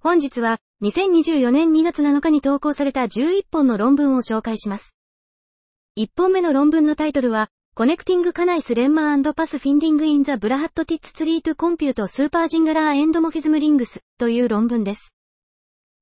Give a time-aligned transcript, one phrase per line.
[0.00, 4.94] 本日は、2024年2月7日に投稿された11本の論文を紹介します。
[5.98, 15.12] 1本目の論文のタイトルは、Connecting カナイスレンマー Pass Finding in the Blahat Tits Tree to Compute Super Jingular Endomorphism Rings という論文です。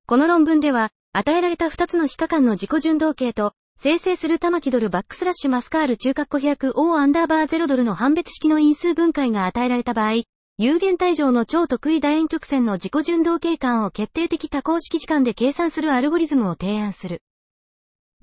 [0.05, 10.21] この論文では、与えられた2つの非可間の自己順動形と、生成する玉木ドルバックスラッシュマスカール中括弧開く O アンダーバー0ドルの判別式の因数分解が与えられた場合、
[10.59, 17.21] 有限体上の超特異楕円曲線の自己準同型環を決定的多項式時間で計算するアルゴリズムを提案する。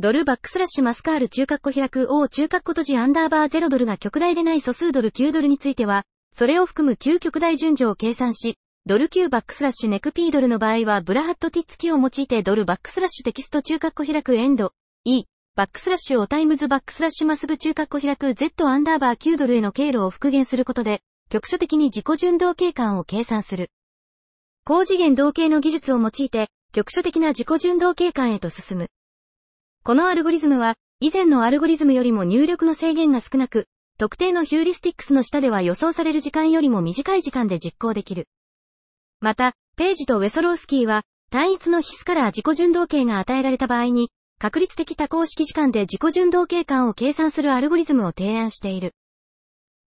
[0.00, 6.02] ドルバックスラッシュ mathcal 中括弧開く O 中括弧閉じアンダーバー0ドルが極大でない素数ドル9ドルについては、
[6.36, 14.72] それを含む9極大順序を計算し、ドル q バックスラッシュ neq p ドルの場合はブリュアティッツ木を用いてドルバックスラッシュテキスト中括弧開く End、
[15.04, 23.70] E、バックスラッシュ otimes バックスラッシュ mathbb 中括弧開く Z アンダーバー9ドルへの経路を復元することで、局所的に自己順動形間を計算する。
[24.64, 28.88] 高次元動形の技術を用いて、局所的な自己順動形間へと進む。
[29.82, 33.66] このアルゴリズムは、以前のアルゴリズムよりも入力の制限が少なく、
[33.98, 38.26] 特定のヒューリスティックスの下では予想される時間よりも短い時間で実行できる。
[39.20, 48.94] また、ページとウェソロースキーは、単一のヒスから自己順動形が与えられた場合に、確率的多項式時間で自己順動形間を計算するアルゴリズムを提案している。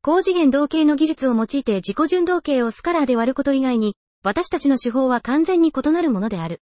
[0.05, 6.61] 高次元動形の技術を用いて自己順動形をスカラーで割ること以外に、私たちの手法は完全に異なるものである。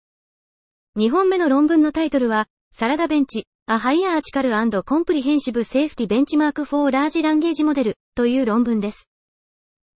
[0.97, 9.07] 2本目の論文のタイトルは、サラダベンチ、A Higher Article and Comprehensive Safety Benchmark for Large Language Model という論文です。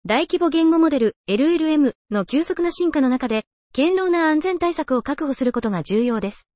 [0.04, 6.46] 大規模言語モデル LLM の急速な進化の中で、堅牢な安全対策を確保することが重要です。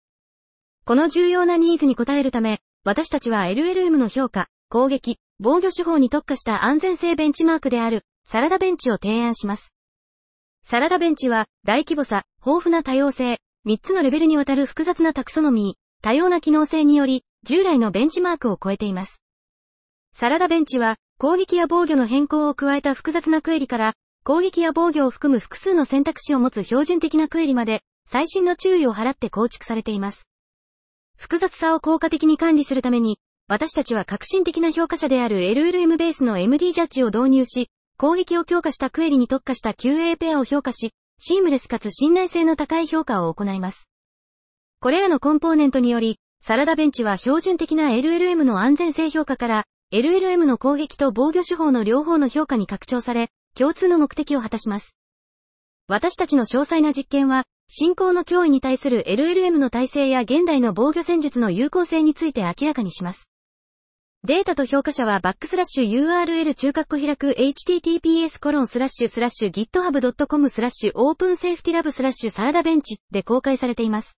[0.84, 9.74] この重要なニーズに応えるため、私たちは LLM の評価、攻撃、防御手法に特化した安全性ベンチマークである、サラダベンチを提案します。
[10.62, 19.22] サラダベンチは、大規模さ、豊富な多様性、3つのレベルにわたる複雑なタクソノミー、多様な機能性により、従来のベンチマークを超えています。
[20.12, 30.28] サラダベンチは、攻撃や防御の変更を加えた複雑なクエリから、攻撃や防御を含む複数の選択肢を持つ標準的なクエリまで、最新の注意を払って構築されています。
[31.16, 37.68] 複雑さを効果的に管理するために、私たちは革新的な評価者である LLM ベースの MD ジャッジを導入し、
[37.98, 43.90] 攻撃を強化したクエリに特化した QA ペアを評価し、シームレスかつ信頼性の高い評価を行います。
[44.80, 54.96] これらのコンポーネントにより、サラダベンチは標準的な LLM の安全性評価から、LLM の攻撃と防御手法の両方の評価に拡張され、共通の目的を果たします。
[55.86, 63.28] 私たちの詳細な実験は、進行の脅威に対する LLM の体制や現代の防御戦術の有効性について明らかにします。
[64.26, 74.16] データと評価者はバックスラッシュ URL 中括弧開く https コロンスラッシュスラッシュ github.com スラッシュ OpenSafetyLab スラッシュ SALAD-Bench で公開されています。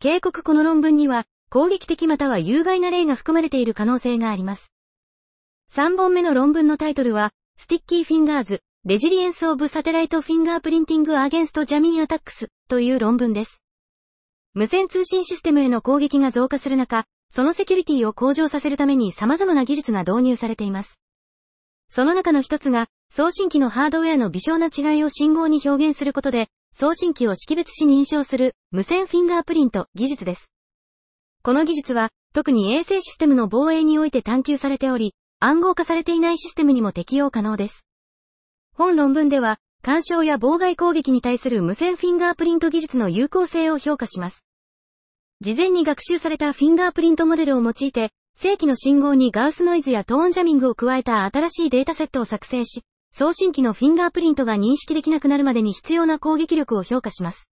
[0.00, 4.72] 警告この論文には攻撃的または有害な例が含まれている可能性があります。
[5.74, 13.62] 3本目の論文のタイトルは、 Sticky Fingers、Resilience of Satellite Fingerprinting against Jamming Attacks という論文です。
[14.54, 21.00] 無線通信システムへの攻撃が増加する中、そのセキュリティを向上させるために様々な技術が導入されています。
[21.88, 30.52] その中の一つが、送信機のハードウェアの微小な違いを信号に表現することで、送信機を識別し認証する無線フィンガープリント技術です。
[31.42, 37.86] この技術は、特に衛星システムの防衛において探求されており、暗号化されていないシステムにも適用可能です。
[38.74, 44.44] 本論文では、干渉や妨害攻撃に対する無線フィンガープリント技術の有効性を評価します。
[45.42, 57.50] 事前に学習されたフィンガープリントモデルを用いて、正規の信号にガウスノイズやトーンジャミングを加えた新しいデータセットを作成し、送信機のフィンガープリントが認識できなくなるまでに必要な攻撃力を評価します。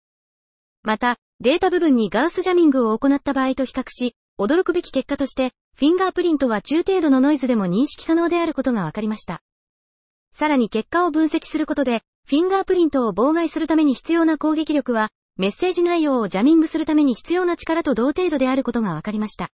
[0.81, 9.41] また、データ部分にガウスジャミングを行った場合と比較し、驚くべき結果として、フィンガープリントは中程度のノイズでも認識可能であることが分かりました。
[10.31, 19.49] さらに結果を分析することで、フィンガープリントを妨害するために必要な攻撃力は、メッセージ内容をジャミングするために必要な力と同程度であることが分かりました。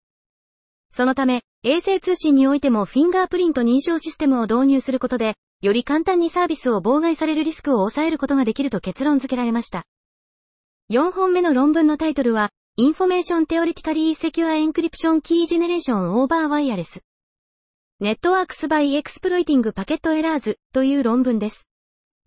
[0.90, 9.84] そのため、衛星通信においてもフィンガープリント認証システムを導入することで、より簡単にサービスを妨害されるリスクを抑えることができると結論付けられました。
[10.92, 12.50] 4本目の論文のタイトルは、
[12.80, 17.02] Information Theoretically Secure Encryption Key Generation Over Wireless
[18.02, 21.68] Networks by Exploiting Packet Errors という論文です。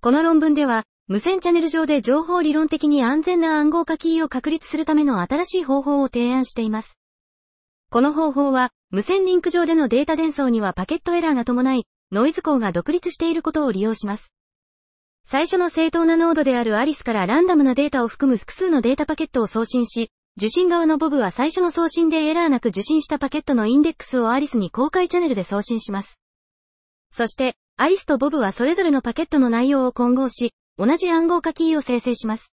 [0.00, 7.00] この論文では、無線チャンネル上で情報理論的に安全な暗号化キーを確立するための新しい方法を提案しています。
[7.90, 14.32] この方法は、無線リンク上でのデータ伝送にはパケットエラーが伴い、ノイズ項が独立していることを利用します。
[15.24, 26.20] 最初の正当なノードであるアリスからランダムなデータを含む複数のデータパケットを送信し、受信側のボブは最初の送信でエラーなく受信したパケットのインデックスをアリスに公開チャンネルで送信します。
[27.10, 32.54] そして、アリスとボブはそれぞれのパケットの内容を混合し、同じ暗号化キーを生成します。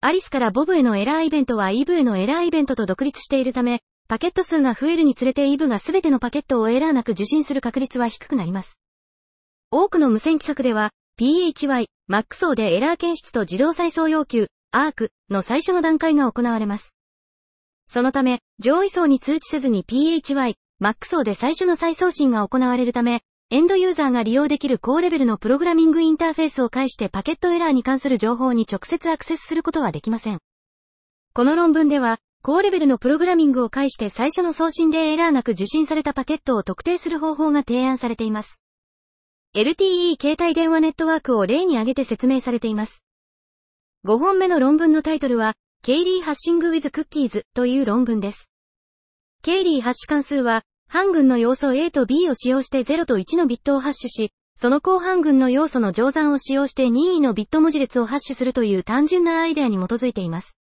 [0.00, 8.76] アリスからボブへのエラーイベントはイブへのエラーイベントと独立しているため、パケット数が増えるにつれてイブがすべてのパケットをエラーなく受信する確率は低くなります。
[9.70, 16.96] 多くの無線規格では、PHY、MAC 層でエラー検出と自動再送要求、ARC の最初の段階が行われます。
[17.86, 30.40] そのため、上位層に通知せずに PHY、MAC 層で最初の再送信が行われるため、エンドユーザーが利用できる高レベルのプログラミングインターフェースを介してパケットエラーに関する情報に直接アクセスすることはできません。
[31.32, 38.60] この論文では、高レベルのプログラミングを介して最初の送信でエラーなく受信されたパケットを特定する方法が提案されています。
[39.56, 43.02] LTE 携帯電話ネットワークを例に挙げて説明されています。
[44.04, 48.50] 5本目の論文のタイトルは、Cayley Hashing with Cookies という論文です。
[49.40, 60.56] ケイリーハッシュ関数は、半群の要素 A と B を使用して0と1のビットをハッシュし、その後半群の要素の乗算を使用して任意のビット文字列をハッシュするという単純なアイデアに基づいています。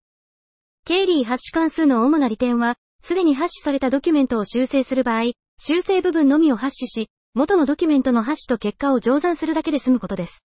[0.85, 10.41] ケイリーハッシュ関数の主な利点は、すでにハッシュされたドキュメントを修正する場合、修正部分のみをハッシュし、元のドキュメントのハッシュと結果を乗算するだけで済むことです。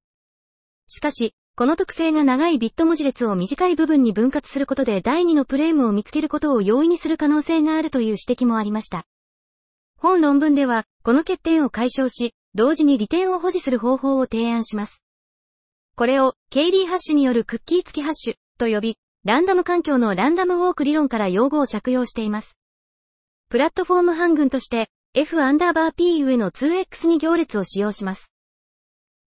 [0.88, 9.04] しかし、この特性が長いビット文字列を短い部分に分割することで第2のプレームを見つけることを容易にする可能性があるという指摘もありました。
[9.98, 15.02] 本論文では、この欠点を解消し、同時に利点を保持する方法を提案します。
[15.96, 22.56] これを、ケイリーハッシュによるクッキー付きハッシュと呼び、ランダム環境のランダムウォーク理論から用語を借用しています。
[23.48, 28.30] プラットフォーム半群として、F アンダーバー P 上の 2X に行列を使用します。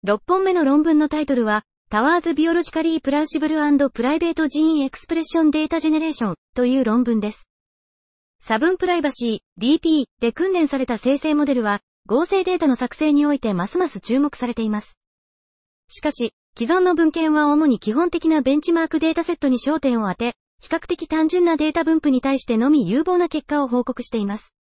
[0.07, 3.57] 6本目の論文のタイトルは、 Towards Biologically Plausible
[3.91, 7.48] Private Gene Expression Data Generation という論文です。
[8.49, 14.97] 差分プライバシー、DP で訓練された生成モデルは、合成データの作成においてますます注目されています。
[15.91, 24.55] しかし、既存の文献は主に基本的なベンチマークデータセットに焦点を当て、比較的単純なデータ分布に対してのみ有望な結果を報告しています。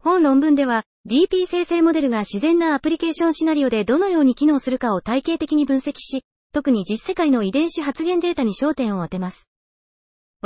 [0.00, 9.48] 本論文では、DP 生成モデルが自然なアプリケーションシナリオでどのように機能するかを体系的に分析し、特に実世界の遺伝子発現データに焦点を当てます。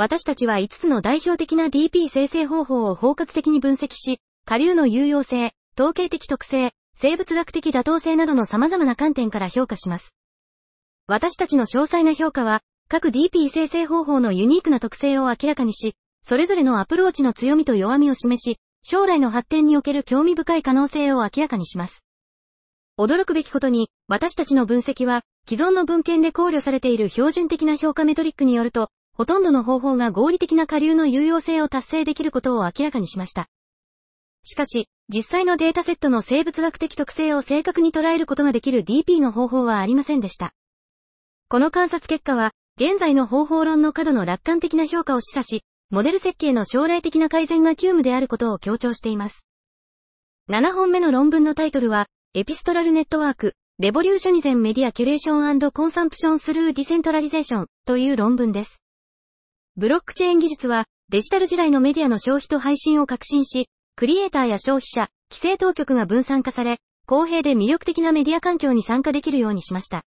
[0.03, 10.15] 私たちは5つの代表的な DP 生成方法を包括的に分析し、下流の有用性、統計的特性、生物学的妥当性などの様々な観点から評価します。
[11.05, 15.93] 私たちの詳細な評価は、各 DP 生成方法のユニークな特性を明らかにし、
[16.23, 22.03] それぞれのアプローチの強みと弱みを示し、将来の発展における興味深い可能性を明らかにします。
[22.97, 33.47] 驚くべきことに、私たちの分析は、既存の文献で考慮されている標準的な評価メトリックによると、ほとんどの方法が合理的な下流の有用性を達成できることを明らかにしました。
[34.43, 40.53] しかし、実際のデータセットの生物学的特性を正確に捉えることができる DP の方法はありませんでした。
[41.49, 49.45] この観察結果は、現在の方法論の過度の楽観的な評価を示唆し、モデル設計の将来的な改善が急務であることを強調しています。
[50.49, 58.81] 7本目の論文のタイトルは、 Epistral Network、Revolutionizing Media Curation Consumption through Decentralization という論文です。
[59.77, 70.03] ブロックチェーン技術は、デジタル時代のメディアの消費と配信を革新し、クリエイターや消費者、規制当局が分散化され、公平で魅力的なメディア環境に参加できるようにしました。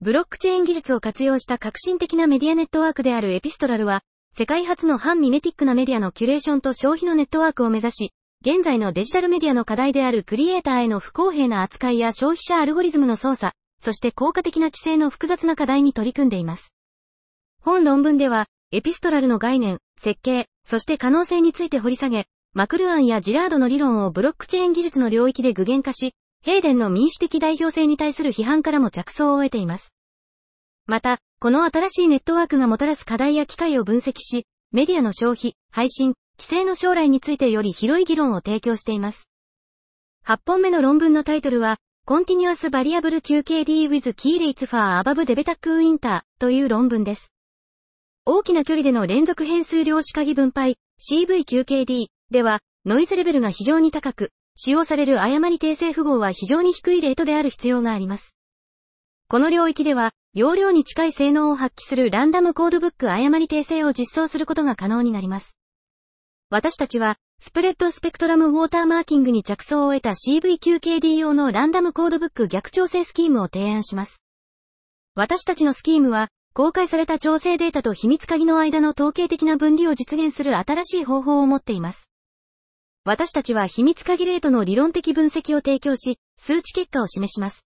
[0.00, 4.00] ブロックチェーン技術を活用した革新的なメディアネットワークであるエピストラルは、
[4.34, 16.72] 世界初の反ミメティックなメディアのキュレーションと消費のネットワークを目指し、現在のデジタルメディアの課題であるクリエイターへの不公平な扱いや消費者アルゴリズムの操作、そして効果的な規制の複雑な課題に取り組んでいます。
[17.60, 22.24] 本論文では、エピストラルの概念、設計、そして可能性について掘り下げ、
[22.54, 29.92] マクルアンやジラードの理論をブロックチェーン技術の領域で具現化し、ヘーデンの民主的代表性に対する批判からも着想を得ています。
[30.86, 39.28] また、この新しいネットワークがもたらす課題や機会を分析し、メディアの消費、配信、規制の将来についてより広い議論を提供しています。
[40.26, 41.76] 8本目の論文のタイトルは、
[42.06, 47.31] Continuous Variable QKD with Key Rates for Above Debetac Winter という論文です。
[48.24, 58.36] 大きな距離での連続変数量子鍵分配 CV9KD では、ノイズレベルが非常に高く、使用される誤り訂正符号は非常に低いレートである必要があります。
[59.26, 65.56] この領域では、容量に近い性能を発揮するランダムコードブック誤り訂正を実装することが可能になります。
[66.48, 74.22] 私たちは、スプレッドスペクトラムウォーターマーキングに着想を得た CVQKD 用のランダムコードブック逆調整スキームを提案します。
[75.16, 82.10] 私たちのスキームは、公開された調整データと秘密鍵の間の統計的な分離を実現する新しい方法を持っています。
[83.04, 87.64] 私たちは秘密鍵レートの理論的分析を提供し、数値結果を示します。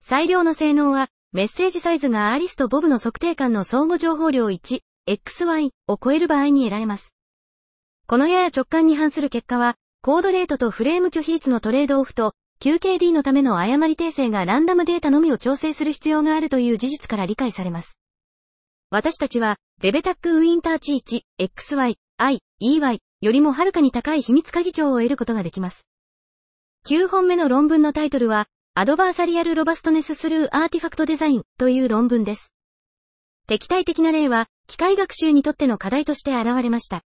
[0.00, 7.12] 最良の性能は、メッセージサイズがアリスとボブの測定間の相互情報量1、XY を超える場合に得られます。
[8.06, 17.96] このやや直感に反する結果は、コードレートとフレーム拒否率のトレードオフと、QKD のための誤り訂正がランダムデータのみを調整する必要があるという事実から理解されます。
[18.90, 25.86] 私たちは、デベタックウィンターチ1、XY、I、EY よりもはるかに高い秘密鍵長を得ることができます。
[26.88, 32.52] 9本目の論文のタイトルは、 Adversarial Robustness through Artifact Design という論文です。
[33.46, 37.02] 敵対的な例は、機械学習にとっての課題として現れました。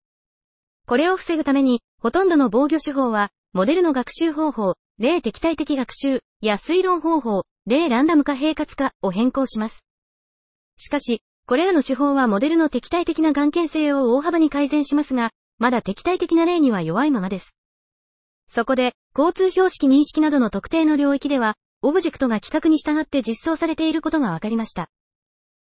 [0.88, 9.84] これを防ぐために、ほとんどの防御手法は、モデルの学習方法、例敵対的学習、や推論方法、例ランダム化並活化を変更します。
[10.78, 17.54] しかし、これらの手法はモデルの敵対的な眼見性を大幅に改善しますが、まだ敵対的な例には弱いままです。
[18.48, 24.88] そこで、交通標識認識などの特定の領域では、オブジェクトが規格に従って実装されていることが分かりました。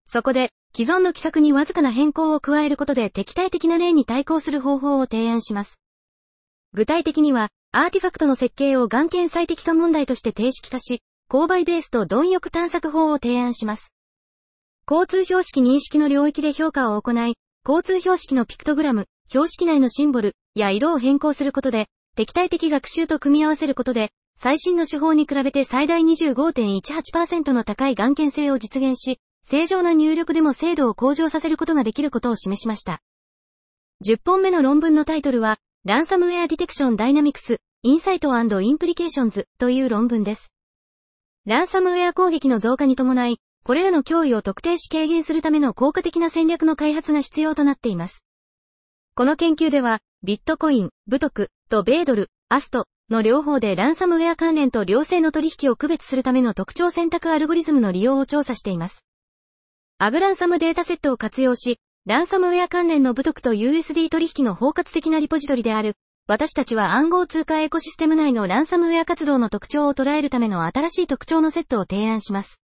[0.07, 5.79] そこで、既存の規格にわずかな変更を加えることで敵対的な例に対抗する方法を提案します。
[6.73, 13.93] 具体的には、アーティファクトの設計を眼見最適化問題として定式化し、勾配ベースと貪欲探索法を提案します。
[14.85, 17.35] 交通標識認識の領域で評価を行い、
[17.65, 21.87] 交通標識のピクトグラム、標識内のシンボルや色を変更することで、
[22.17, 33.01] 敵対的学習と組み合わせることで、最新の手法に比べて最大25.18%の高い眼見性を実現し、正常な入力でも精度を向上させることができることを示しました。
[34.05, 40.53] 10本目の論文のタイトルは、 Ransomware Detection Dynamics、Insights Implications という論文です。
[41.47, 48.23] ランサムウェア攻撃の増加に伴い、これらの脅威を特定し軽減するための効果的な戦略の開発が必要となっています。
[49.15, 59.03] この研究では、ビットコイン、ブトクとベードル、アストの両方でランサムウェア関連と良性の取引を区別するための特徴選択アルゴリズムの利用を調査しています。
[59.97, 65.93] アグランサムデータセットを活用し、ランサムウェア関連の部徳と USD 取引の包括的なリポジトリである、
[66.25, 72.59] 私たちは暗号通貨エコシステム内のランサムウェア活動の特徴を捉えるための新しい特徴のセットを提案します。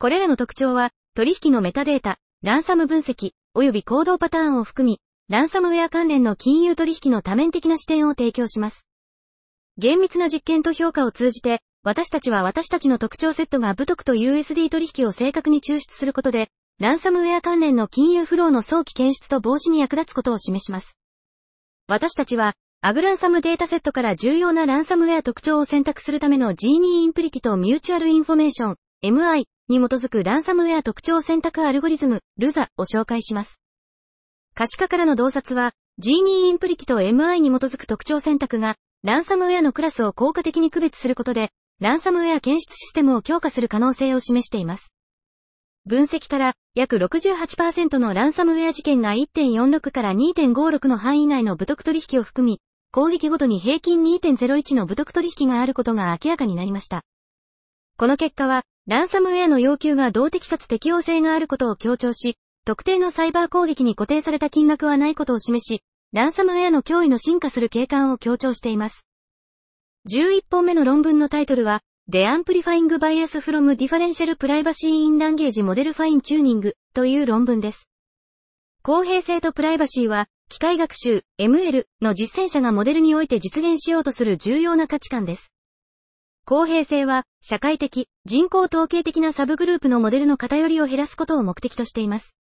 [0.00, 8.84] これらの特徴は、取引のメタデータ、ランサム分析、及び行動パターンを含み、ランサムウェア関連の金融取引の多面的な視点を提供します。
[9.78, 16.48] 厳密な実験と評価を通じて、私たちは私たちの特徴セットが部徳と USD 取引を正確に抽出することで、
[16.80, 20.96] ランサムウェア関連の金融フローの早期検出と防止に役立つことを示します。
[21.86, 33.60] 私たちは、 UGRansome データセットから重要なランサムウェア特徴を選択するための Gini Impurity と Mutual Information、MI に基づくランサムウェア特徴選択アルゴリズム、ルザを紹介します。
[34.54, 44.94] 可視化からの洞察は、 Gini Impurity と MI に基づく特徴選択が、ランサムウェアのクラスを効果的に区別することで、ランサムウェア検出システムを強化する可能性を示しています。
[45.86, 52.60] 分析から約68%のランサムウェア事件が1.46から2.56の範囲内の武徳取引を含み、
[52.92, 57.02] 攻撃ごとに平均2.01の武徳取引があることが明らかになりました。
[57.96, 65.82] この結果は、ランサムウェアの要求が動的かつ適用性があることを強調し、特定のサイバー攻撃に固定された金額はないことを示し、
[66.12, 69.06] ランサムウェアの脅威の進化する景観を強調しています。
[70.10, 77.88] 11本目の論文のタイトルは、The Amplifying Bias from Differential Privacy in Language Model Fine Tuning という論文です。
[78.82, 85.52] 公平性とプライバシーは、機械学習 ML の実践者がモデルにおいて実現しようとする重要な価値観です。
[86.46, 92.34] 公平性は、社会的、人口統計的なサブグループのモデルの偏りを減らすことを目的としています。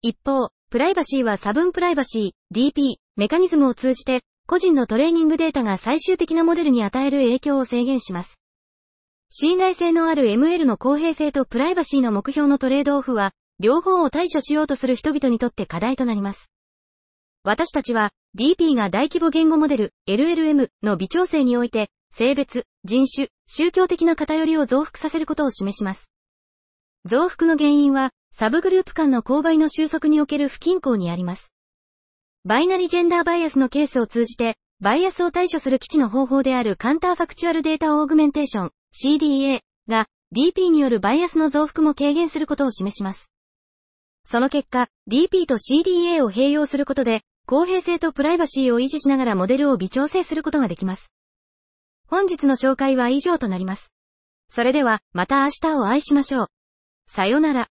[0.00, 8.41] 一方、プライバシーは差分プライバシー、DP、メカニズムを通じて、個人のトレーニングデータが最終的なモデルに与える影響を制限します。
[9.34, 16.52] 信頼性のある ML の公平性とプライバシーの目標のトレードオフは、両方を対処しようとする人々にとって課題となります。
[17.42, 26.10] 私たちは、DP が大規模言語モデル、LLM の微調整において、性別、人種、宗教的な偏りを増幅させることを示します。
[27.06, 31.54] 増幅の原因は、サブグループ間の勾配の収束における不均衡にあります。
[32.44, 43.32] バイナリジェンダーバイアスのケースを通じて、バイアスを対処する基地の方法であるカンターファクチュアルデータオーグメンテーション、CDA が、DP によるバイアスの増幅も軽減することを示します。
[44.24, 51.12] その結果、DP と CDA を併用することで、公平性とプライバシーを維持しながらモデルを微調整することができます。
[52.06, 53.92] 本日の紹介は以上となります。
[54.48, 56.46] それでは、また明日をお会いしましょう。
[57.06, 57.72] さよなら。